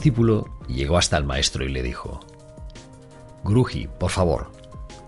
[0.00, 2.20] Discípulo llegó hasta el maestro y le dijo,
[3.44, 4.50] Gruji, por favor,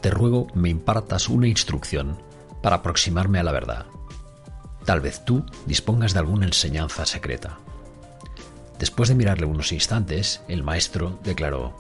[0.03, 2.19] te ruego me impartas una instrucción
[2.63, 3.87] para aproximarme a la verdad.
[4.85, 7.59] Tal vez tú dispongas de alguna enseñanza secreta.
[8.79, 11.75] Después de mirarle unos instantes, el maestro declaró,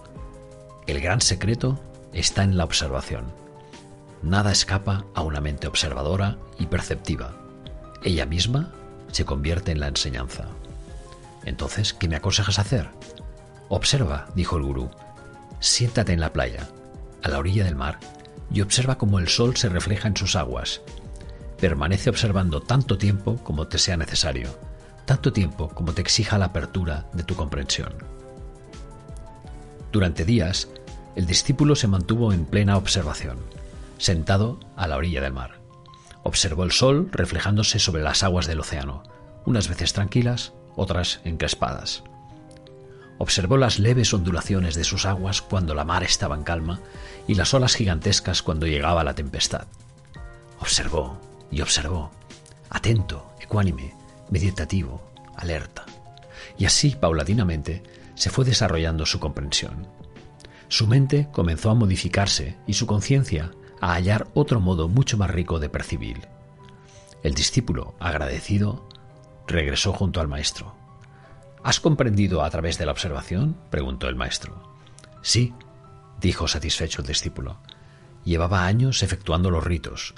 [0.87, 1.79] El gran secreto
[2.15, 3.27] está en la observación.
[4.23, 7.37] Nada escapa a una mente observadora y perceptiva.
[8.02, 8.73] Ella misma
[9.09, 10.49] se convierte en la enseñanza.
[11.45, 12.91] Entonces, ¿qué me aconsejas hacer?
[13.69, 14.91] Observa, dijo el gurú.
[15.60, 16.68] Siéntate en la playa,
[17.23, 17.98] a la orilla del mar,
[18.51, 20.82] y observa cómo el sol se refleja en sus aguas.
[21.59, 24.59] Permanece observando tanto tiempo como te sea necesario,
[25.05, 27.95] tanto tiempo como te exija la apertura de tu comprensión.
[29.90, 30.68] Durante días,
[31.16, 33.38] el discípulo se mantuvo en plena observación,
[33.99, 35.60] sentado a la orilla del mar.
[36.23, 39.02] Observó el sol reflejándose sobre las aguas del océano,
[39.45, 42.02] unas veces tranquilas, otras encrespadas.
[43.18, 46.80] Observó las leves ondulaciones de sus aguas cuando la mar estaba en calma
[47.28, 49.66] y las olas gigantescas cuando llegaba la tempestad.
[50.60, 51.18] Observó
[51.50, 52.10] y observó,
[52.70, 53.95] atento, ecuánime,
[54.30, 55.84] meditativo, alerta.
[56.59, 57.82] Y así, paulatinamente,
[58.15, 59.87] se fue desarrollando su comprensión.
[60.68, 63.50] Su mente comenzó a modificarse y su conciencia
[63.80, 66.28] a hallar otro modo mucho más rico de percibir.
[67.22, 68.88] El discípulo, agradecido,
[69.53, 70.75] regresó junto al maestro.
[71.62, 73.56] ¿Has comprendido a través de la observación?
[73.71, 74.77] preguntó el maestro.
[75.22, 75.55] Sí,
[76.21, 77.61] dijo satisfecho el discípulo.
[78.25, 80.15] Llevaba años efectuando los ritos,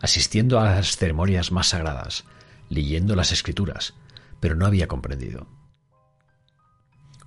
[0.00, 2.24] asistiendo a las ceremonias más sagradas,
[2.68, 3.94] leyendo las escrituras,
[4.40, 5.46] pero no había comprendido.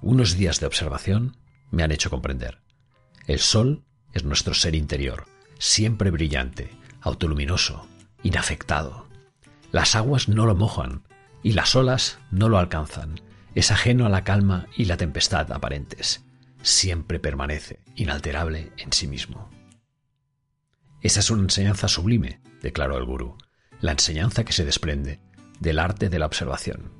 [0.01, 1.37] Unos días de observación
[1.71, 2.59] me han hecho comprender.
[3.25, 3.83] El sol
[4.13, 5.25] es nuestro ser interior,
[5.57, 6.69] siempre brillante,
[7.01, 7.87] autoluminoso,
[8.21, 9.07] inafectado.
[9.71, 11.03] Las aguas no lo mojan
[11.45, 13.21] y las olas no lo alcanzan.
[13.53, 16.25] Es ajeno a la calma y la tempestad aparentes.
[16.63, 19.51] Siempre permanece inalterable en sí mismo.
[21.01, 23.37] Esa es una enseñanza sublime, declaró el gurú,
[23.79, 25.19] la enseñanza que se desprende
[25.59, 26.91] del arte de la observación.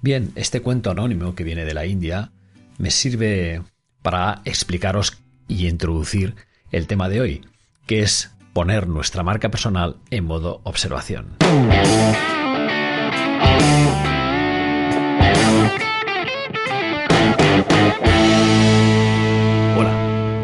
[0.00, 2.30] Bien, este cuento anónimo que viene de la India
[2.78, 3.60] me sirve
[4.02, 6.36] para explicaros y introducir
[6.70, 7.44] el tema de hoy,
[7.88, 11.38] que es poner nuestra marca personal en modo observación.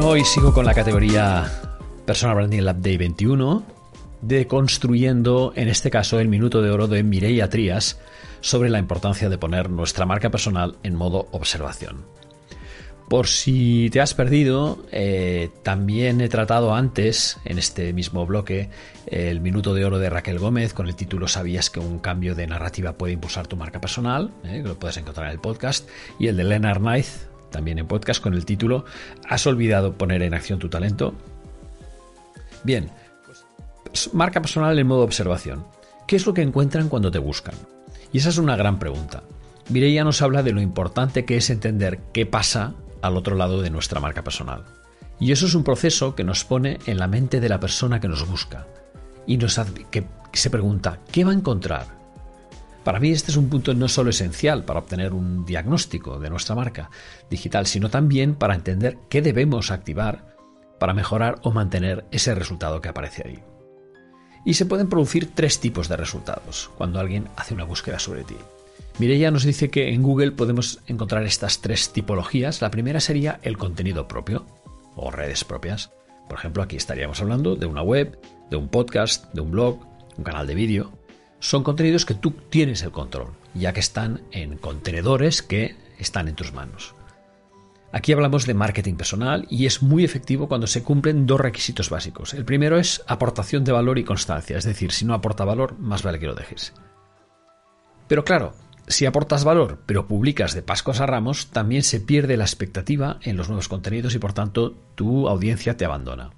[0.00, 1.44] Bueno, hoy sigo con la categoría
[2.06, 3.62] Personal Branding Lab Day 21,
[4.22, 8.00] de construyendo, en este caso, el minuto de oro de Mireia Trías
[8.40, 12.06] sobre la importancia de poner nuestra marca personal en modo observación.
[13.10, 18.70] Por si te has perdido, eh, también he tratado antes, en este mismo bloque,
[19.06, 22.46] el minuto de oro de Raquel Gómez con el título ¿Sabías que un cambio de
[22.46, 24.32] narrativa puede impulsar tu marca personal?
[24.44, 25.86] Eh, que lo puedes encontrar en el podcast.
[26.18, 27.06] Y el de Leonard Knight,
[27.50, 28.84] también en podcast con el título
[29.28, 31.14] ¿Has olvidado poner en acción tu talento?
[32.64, 32.90] Bien,
[33.84, 35.64] pues, marca personal en modo observación.
[36.06, 37.54] ¿Qué es lo que encuentran cuando te buscan?
[38.12, 39.22] Y esa es una gran pregunta.
[39.68, 43.70] Mireia nos habla de lo importante que es entender qué pasa al otro lado de
[43.70, 44.64] nuestra marca personal.
[45.20, 48.08] Y eso es un proceso que nos pone en la mente de la persona que
[48.08, 48.66] nos busca
[49.26, 49.60] y nos
[49.90, 51.99] que se pregunta, ¿qué va a encontrar?
[52.84, 56.54] Para mí este es un punto no solo esencial para obtener un diagnóstico de nuestra
[56.54, 56.90] marca
[57.28, 60.30] digital, sino también para entender qué debemos activar
[60.78, 63.42] para mejorar o mantener ese resultado que aparece ahí.
[64.46, 68.36] Y se pueden producir tres tipos de resultados cuando alguien hace una búsqueda sobre ti.
[68.98, 72.62] Mireia nos dice que en Google podemos encontrar estas tres tipologías.
[72.62, 74.46] La primera sería el contenido propio
[74.96, 75.90] o redes propias.
[76.28, 78.18] Por ejemplo, aquí estaríamos hablando de una web,
[78.50, 79.80] de un podcast, de un blog,
[80.16, 80.99] un canal de vídeo
[81.40, 86.36] son contenidos que tú tienes el control, ya que están en contenedores que están en
[86.36, 86.94] tus manos.
[87.92, 92.34] Aquí hablamos de marketing personal y es muy efectivo cuando se cumplen dos requisitos básicos.
[92.34, 96.04] El primero es aportación de valor y constancia, es decir, si no aporta valor, más
[96.04, 96.72] vale que lo dejes.
[98.06, 98.54] Pero claro,
[98.86, 103.36] si aportas valor pero publicas de pascos a ramos, también se pierde la expectativa en
[103.36, 106.30] los nuevos contenidos y por tanto tu audiencia te abandona.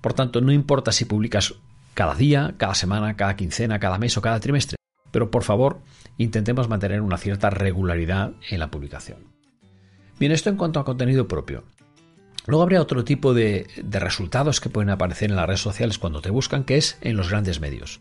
[0.00, 1.54] Por tanto, no importa si publicas
[1.94, 4.76] cada día, cada semana, cada quincena, cada mes o cada trimestre,
[5.10, 5.80] pero por favor
[6.18, 9.34] intentemos mantener una cierta regularidad en la publicación.
[10.18, 11.64] Bien, esto en cuanto a contenido propio.
[12.46, 16.30] Luego habría otro tipo de, resultados que pueden aparecer en las redes sociales cuando te
[16.30, 18.00] buscan, que es en los grandes medios.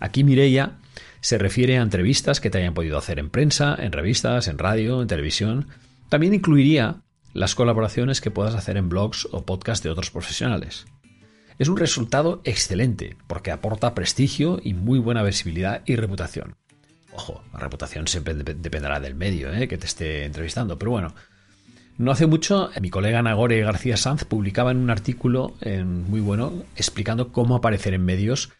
[0.00, 0.78] Aquí Mireia
[1.20, 5.00] se refiere a entrevistas que te hayan podido hacer en prensa, en revistas, en radio,
[5.00, 5.68] en televisión.
[6.08, 7.02] También incluiría
[7.32, 10.86] las colaboraciones que puedas hacer en blogs o podcasts de otros profesionales.
[11.58, 16.56] Es un resultado excelente porque aporta prestigio y muy buena visibilidad y reputación.
[17.12, 19.68] Ojo, la reputación siempre dependerá del medio ¿eh?
[19.68, 21.14] que te esté entrevistando, pero bueno.
[21.96, 25.54] No hace mucho, mi colega Nagore García Sanz publicaba en un artículo
[25.84, 28.50] muy bueno explicando cómo aparecer en medios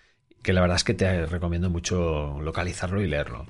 [0.45, 3.47] que la verdad es que te recomiendo mucho localizarlo y leerlo.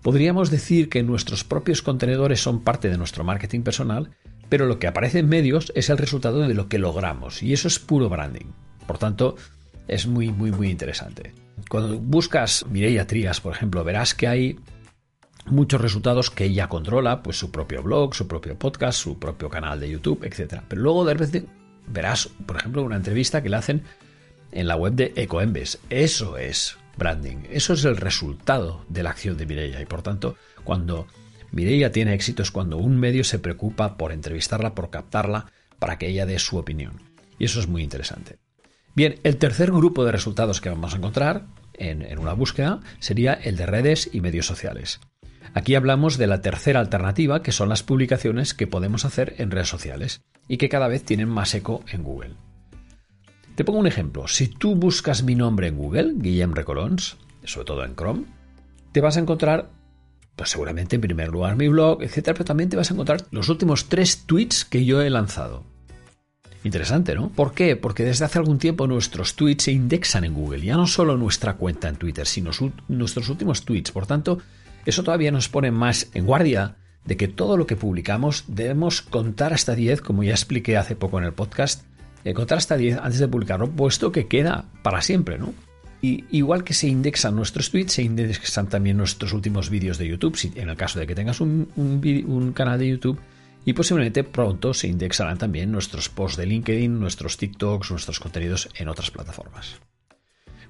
[0.00, 4.10] Podríamos decir que nuestros propios contenedores son parte de nuestro marketing personal,
[4.48, 7.68] pero lo que aparece en medios es el resultado de lo que logramos, y eso
[7.68, 8.46] es puro branding.
[8.86, 9.36] Por tanto,
[9.88, 11.32] es muy, muy, muy interesante.
[11.68, 14.58] Cuando buscas Mireia Trías, por ejemplo, verás que hay
[15.46, 19.80] muchos resultados que ella controla, pues su propio blog, su propio podcast, su propio canal
[19.80, 20.62] de YouTube, etc.
[20.68, 21.46] Pero luego de repente
[21.86, 23.82] verás, por ejemplo, una entrevista que le hacen
[24.52, 25.78] en la web de EcoEmbes.
[25.90, 30.36] Eso es branding, eso es el resultado de la acción de Mireia y por tanto,
[30.64, 31.06] cuando
[31.52, 35.46] Mireia tiene éxito es cuando un medio se preocupa por entrevistarla, por captarla,
[35.78, 37.02] para que ella dé su opinión.
[37.38, 38.38] Y eso es muy interesante.
[38.96, 41.44] Bien, el tercer grupo de resultados que vamos a encontrar
[41.74, 45.00] en, una búsqueda sería el de redes y medios sociales.
[45.52, 49.68] Aquí hablamos de la tercera alternativa, que son las publicaciones que podemos hacer en redes
[49.68, 52.36] sociales y que cada vez tienen más eco en Google.
[53.54, 54.28] Te pongo un ejemplo.
[54.28, 58.24] Si tú buscas mi nombre en Google, Guillem Recolons, sobre todo en Chrome,
[58.92, 59.68] te vas a encontrar,
[60.36, 63.50] pues seguramente en primer lugar mi blog, etcétera, pero también te vas a encontrar los
[63.50, 65.75] últimos tres tweets que yo he lanzado.
[66.64, 67.28] Interesante, ¿no?
[67.30, 67.76] ¿Por qué?
[67.76, 71.54] Porque desde hace algún tiempo nuestros tweets se indexan en Google, ya no solo nuestra
[71.54, 72.50] cuenta en Twitter, sino
[72.88, 73.92] nuestros últimos tweets.
[73.92, 74.38] Por tanto,
[74.84, 79.52] eso todavía nos pone más en guardia de que todo lo que publicamos debemos contar
[79.52, 81.84] hasta 10, como ya expliqué hace poco en el podcast,
[82.24, 85.54] encontrar hasta 10 antes de publicarlo, puesto que queda para siempre, ¿no?
[86.02, 90.36] Y igual que se indexan nuestros tweets, se indexan también nuestros últimos vídeos de YouTube,
[90.36, 93.18] si, en el caso de que tengas un, un, canal de YouTube,
[93.66, 98.88] y posiblemente pronto se indexarán también nuestros posts de LinkedIn, nuestros TikToks, nuestros contenidos en
[98.88, 99.80] otras plataformas.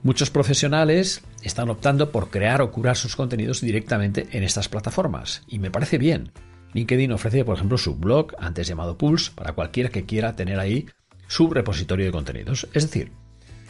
[0.02, 5.58] Muchos profesionales están optando por crear o curar sus contenidos directamente en estas plataformas, y
[5.58, 6.32] me parece bien.
[6.72, 10.86] LinkedIn ofrece, por ejemplo, su blog, antes llamado Pulse, para cualquiera que quiera tener ahí
[11.28, 12.66] su repositorio de contenidos.
[12.72, 13.12] Es decir,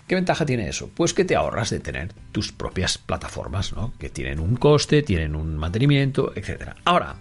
[0.06, 0.88] ¿qué ventaja tiene eso?
[0.94, 3.92] Pues que te ahorras de tener tus propias plataformas, ¿no?
[3.98, 6.74] Que tienen un coste, tienen un mantenimiento, etc.
[6.84, 7.16] Ahora,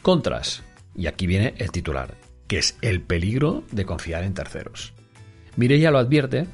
[0.00, 0.62] contras.
[0.94, 4.94] Y aquí viene el titular, que es el peligro de confiar en terceros.
[5.56, 6.46] Mireia lo advierte,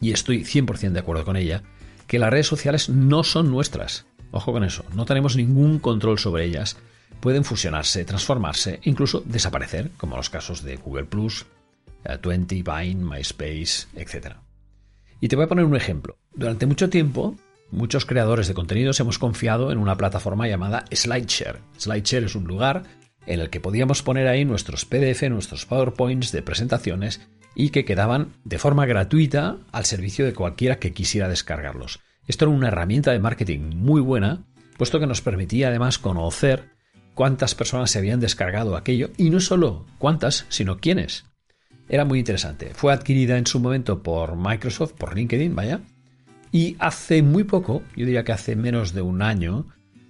[0.00, 1.62] y estoy 100% de acuerdo con ella,
[2.06, 4.06] que las redes sociales no son nuestras.
[4.32, 6.76] Ojo con eso, no tenemos ningún control sobre ellas.
[7.20, 11.46] Pueden fusionarse, transformarse, incluso desaparecer, como los casos de Google Plus,
[12.22, 14.36] 20, eh, Vine, MySpace, etc.
[15.20, 16.18] Y te voy a poner un ejemplo.
[16.34, 17.36] Durante mucho tiempo,
[17.70, 21.60] muchos creadores de contenidos hemos confiado en una plataforma llamada SlideShare.
[21.78, 22.82] SlideShare es un lugar
[23.26, 27.20] en el que podíamos poner ahí nuestros PDF, nuestros PowerPoints de presentaciones
[27.54, 32.00] y que quedaban de forma gratuita al servicio de cualquiera que quisiera descargarlos.
[32.26, 34.44] Esto era una herramienta de marketing muy buena,
[34.78, 36.70] puesto que nos permitía además conocer
[37.14, 41.24] cuántas personas se habían descargado aquello y no solo cuántas, sino quiénes
[41.92, 42.70] era muy interesante.
[42.74, 45.80] Fue adquirida en su momento por Microsoft, por LinkedIn, vaya.
[46.50, 49.66] Y hace muy poco, yo diría que hace menos de un año,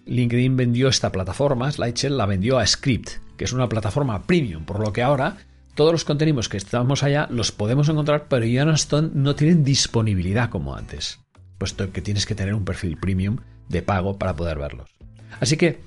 [0.06, 4.80] LinkedIn vendió esta plataforma, Slideshare la vendió a Script, que es una plataforma premium, por
[4.80, 5.36] lo que ahora
[5.74, 8.74] todos los contenidos que estamos allá los podemos encontrar, pero ya no,
[9.14, 11.20] no tienen disponibilidad como antes,
[11.58, 14.90] puesto que tienes que tener un perfil premium de pago para poder verlos.
[15.40, 15.80] Así que,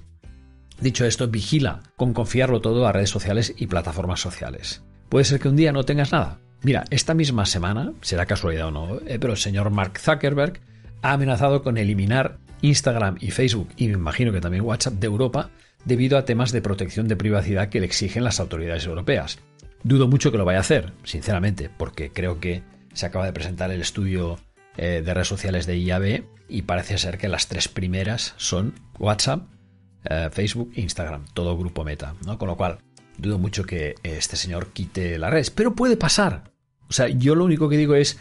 [0.79, 4.81] dicho esto, vigila con confiarlo todo a redes sociales y plataformas sociales.
[5.09, 6.39] Puede ser que un día no tengas nada.
[6.63, 10.61] Mira, esta misma semana, será casualidad o no, eh, pero el señor Mark Zuckerberg
[11.03, 15.49] ha amenazado con eliminar Instagram y Facebook y me imagino que también WhatsApp de Europa
[15.85, 19.39] debido a temas de protección de privacidad que le exigen las autoridades europeas.
[19.83, 23.71] Dudo mucho que lo vaya a hacer, sinceramente, porque creo que se acaba de presentar
[23.71, 24.39] el estudio
[24.77, 29.43] eh, de redes sociales de IAB y parece ser que las tres primeras son WhatsApp,
[30.05, 32.37] eh, Facebook e Instagram, todo grupo meta, ¿no?
[32.37, 32.79] Con lo cual,
[33.17, 36.51] dudo mucho que este señor quite las redes, pero puede pasar.
[36.89, 38.17] O sea, yo lo único que digo es,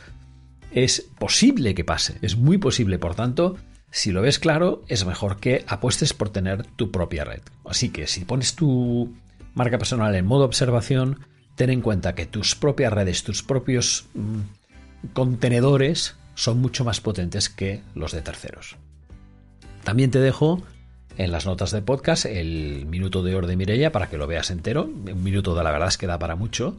[0.71, 3.57] es posible que pase, es muy posible, por tanto,
[3.95, 7.43] si lo ves claro, es mejor que apuestes por tener tu propia red.
[7.65, 9.15] Así que si pones tu
[9.55, 11.21] marca personal en modo observación,
[11.55, 14.41] ten en cuenta que tus propias redes, tus propios mm,
[15.13, 18.75] contenedores son mucho más potentes que los de terceros.
[19.85, 20.61] También te dejo
[21.17, 24.51] en las notas del podcast el minuto de oro de Mirella para que lo veas
[24.51, 24.87] entero.
[24.87, 26.79] Un minuto de la verdad es que da para mucho.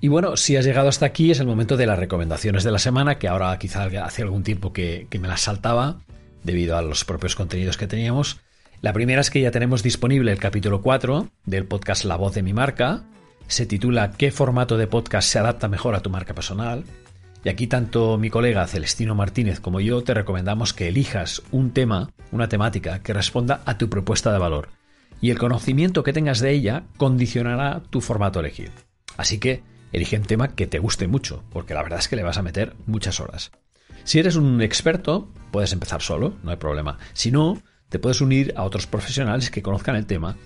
[0.00, 2.78] Y bueno, si has llegado hasta aquí es el momento de las recomendaciones de la
[2.78, 5.98] semana, que ahora quizá hace algún tiempo que me las saltaba
[6.42, 8.40] debido a los propios contenidos que teníamos.
[8.82, 12.42] La primera es que ya tenemos disponible el capítulo 4 del podcast La voz de
[12.42, 13.04] mi marca.
[13.46, 16.84] Se titula ¿Qué formato de podcast se adapta mejor a tu marca personal?
[17.44, 22.10] Y aquí tanto mi colega Celestino Martínez como yo te recomendamos que elijas un tema,
[22.32, 24.68] una temática que responda a tu propuesta de valor.
[25.20, 28.72] Y el conocimiento que tengas de ella condicionará tu formato elegido.
[29.16, 32.22] Así que elige un tema que te guste mucho, porque la verdad es que le
[32.22, 33.52] vas a meter muchas horas.
[34.04, 36.98] Si eres un experto, puedes empezar solo, no hay problema.
[37.12, 40.36] Si no, te puedes unir a otros profesionales que conozcan el tema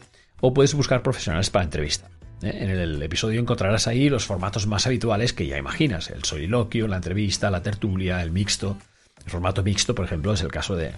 [0.41, 2.09] o puedes buscar profesionales para entrevista.
[2.43, 2.57] ¿eh?
[2.61, 6.97] En el episodio encontrarás ahí los formatos más habituales que ya imaginas, el soliloquio, la
[6.97, 8.77] entrevista, la tertulia, el mixto.
[9.25, 10.93] El formato mixto, por ejemplo, es el caso de,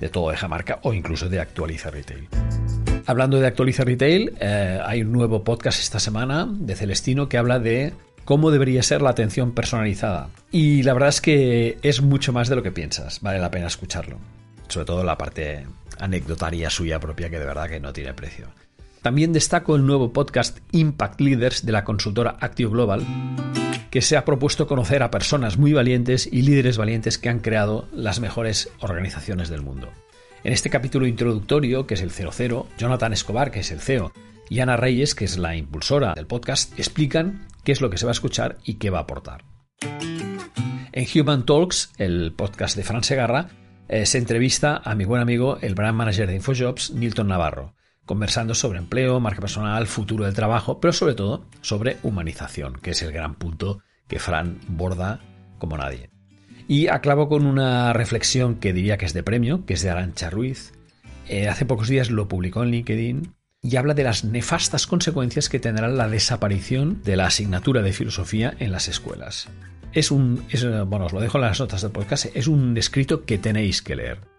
[0.00, 2.28] de todo de Jamarca o incluso de Actualiza Retail.
[3.06, 7.58] Hablando de Actualiza Retail, eh, hay un nuevo podcast esta semana de Celestino que habla
[7.58, 7.92] de
[8.24, 10.30] cómo debería ser la atención personalizada.
[10.50, 13.66] Y la verdad es que es mucho más de lo que piensas, vale la pena
[13.66, 14.18] escucharlo.
[14.68, 15.66] Sobre todo la parte
[15.98, 18.48] anecdotaria suya propia que de verdad que no tiene precio.
[19.02, 23.04] También destaco el nuevo podcast Impact Leaders de la consultora Actio Global,
[23.90, 27.86] que se ha propuesto conocer a personas muy valientes y líderes valientes que han creado
[27.92, 29.90] las mejores organizaciones del mundo.
[30.42, 34.10] En este capítulo introductorio, que es el 00, Jonathan Escobar, que es el CEO,
[34.48, 38.06] y Ana Reyes, que es la impulsora del podcast, explican qué es lo que se
[38.06, 39.44] va a escuchar y qué va a aportar.
[40.92, 43.48] En Human Talks, el podcast de Fran Segarra,
[43.88, 48.54] eh, se entrevista a mi buen amigo, el brand manager de InfoJobs, Nilton Navarro, conversando
[48.54, 53.12] sobre empleo, marca personal, futuro del trabajo, pero sobre todo sobre humanización, que es el
[53.12, 55.20] gran punto que Fran borda
[55.58, 56.10] como nadie.
[56.68, 60.30] Y aclavo con una reflexión que diría que es de premio, que es de Arancha
[60.30, 60.72] Ruiz.
[61.28, 65.58] Eh, hace pocos días lo publicó en LinkedIn y habla de las nefastas consecuencias que
[65.58, 69.48] tendrá la desaparición de la asignatura de filosofía en las escuelas.
[69.92, 70.46] Es un,
[70.86, 73.96] bueno, os lo dejo en las notas del podcast, es un escrito que tenéis que
[73.96, 74.34] leer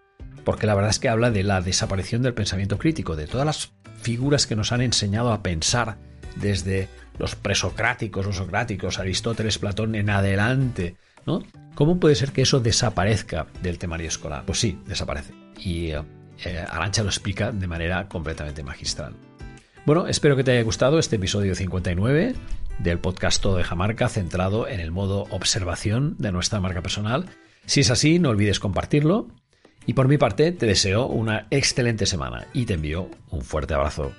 [0.45, 3.73] porque la verdad es que habla de la desaparición del pensamiento crítico, de todas las
[4.01, 5.97] figuras que nos han enseñado a pensar
[6.37, 11.43] desde los presocráticos, los socráticos, Aristóteles, Platón en adelante, ¿no?
[11.73, 14.43] ¿Cómo puede ser que eso desaparezca del temario escolar?
[14.45, 15.33] Pues sí, desaparece.
[15.57, 15.91] Y
[16.43, 19.15] eh, Arancha lo explica de manera completamente magistral.
[19.85, 22.35] Bueno, espero que te haya gustado este episodio 59
[22.79, 27.25] del podcast Todo de Jamarca centrado en el modo observación de nuestra marca personal.
[27.65, 29.27] Si es así, no olvides compartirlo
[29.85, 34.11] y por mi parte te deseo una excelente semana y te envío un fuerte abrazo.